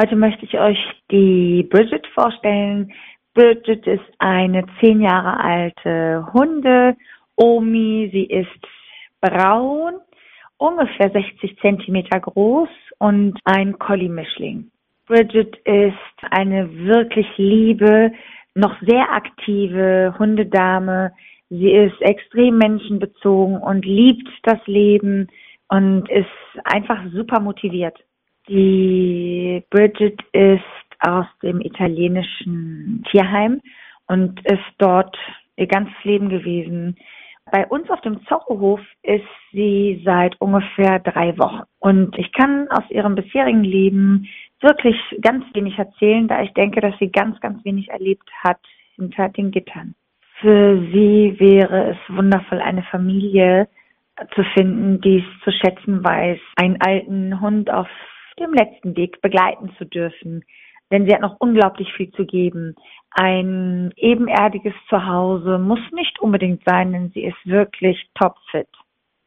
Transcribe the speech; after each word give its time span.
Heute 0.00 0.14
möchte 0.14 0.44
ich 0.44 0.56
euch 0.60 0.78
die 1.10 1.66
Bridget 1.68 2.06
vorstellen. 2.14 2.92
Bridget 3.34 3.84
ist 3.84 4.04
eine 4.20 4.64
zehn 4.78 5.00
Jahre 5.00 5.40
alte 5.40 6.24
Hunde. 6.32 6.94
Omi, 7.34 8.08
sie 8.12 8.26
ist 8.26 8.64
braun, 9.20 9.94
ungefähr 10.56 11.10
60 11.10 11.58
Zentimeter 11.58 12.20
groß 12.20 12.68
und 12.98 13.40
ein 13.42 13.76
Collie-Mischling. 13.80 14.70
Bridget 15.08 15.56
ist 15.64 16.30
eine 16.30 16.72
wirklich 16.86 17.26
liebe, 17.36 18.12
noch 18.54 18.76
sehr 18.82 19.10
aktive 19.10 20.14
Hundedame. 20.16 21.10
Sie 21.50 21.72
ist 21.72 22.00
extrem 22.02 22.56
menschenbezogen 22.56 23.58
und 23.58 23.84
liebt 23.84 24.28
das 24.44 24.64
Leben 24.66 25.26
und 25.68 26.08
ist 26.08 26.28
einfach 26.62 27.00
super 27.12 27.40
motiviert. 27.40 27.98
Die 28.48 29.62
Bridget 29.70 30.20
ist 30.32 30.62
aus 31.00 31.26
dem 31.42 31.60
italienischen 31.60 33.04
Tierheim 33.10 33.60
und 34.06 34.40
ist 34.46 34.64
dort 34.78 35.16
ihr 35.56 35.66
ganzes 35.66 35.94
Leben 36.02 36.28
gewesen. 36.30 36.96
Bei 37.50 37.66
uns 37.66 37.88
auf 37.90 38.00
dem 38.02 38.24
Zorrohof 38.26 38.80
ist 39.02 39.24
sie 39.52 40.02
seit 40.04 40.40
ungefähr 40.40 40.98
drei 40.98 41.36
Wochen. 41.38 41.62
Und 41.78 42.18
ich 42.18 42.32
kann 42.32 42.68
aus 42.70 42.84
ihrem 42.90 43.14
bisherigen 43.14 43.64
Leben 43.64 44.28
wirklich 44.60 44.96
ganz 45.20 45.44
wenig 45.54 45.78
erzählen, 45.78 46.28
da 46.28 46.42
ich 46.42 46.52
denke, 46.54 46.80
dass 46.80 46.98
sie 46.98 47.10
ganz, 47.10 47.38
ganz 47.40 47.64
wenig 47.64 47.88
erlebt 47.88 48.28
hat 48.42 48.60
hinter 48.96 49.28
den 49.28 49.50
Gittern. 49.50 49.94
Für 50.40 50.78
sie 50.92 51.36
wäre 51.38 51.90
es 51.90 52.16
wundervoll, 52.16 52.60
eine 52.60 52.82
Familie 52.84 53.68
zu 54.34 54.42
finden, 54.54 55.00
die 55.00 55.18
es 55.18 55.44
zu 55.44 55.52
schätzen 55.52 56.02
weiß, 56.04 56.38
einen 56.56 56.80
alten 56.80 57.40
Hund 57.40 57.70
auf 57.70 57.88
dem 58.38 58.52
letzten 58.52 58.96
Weg 58.96 59.20
begleiten 59.20 59.70
zu 59.78 59.84
dürfen. 59.84 60.44
Denn 60.90 61.06
sie 61.06 61.12
hat 61.12 61.20
noch 61.20 61.36
unglaublich 61.38 61.92
viel 61.92 62.10
zu 62.12 62.24
geben. 62.24 62.74
Ein 63.10 63.92
ebenerdiges 63.96 64.74
Zuhause 64.88 65.58
muss 65.58 65.80
nicht 65.92 66.18
unbedingt 66.20 66.62
sein, 66.64 66.92
denn 66.92 67.10
sie 67.10 67.24
ist 67.24 67.46
wirklich 67.46 68.08
topfit. 68.14 68.68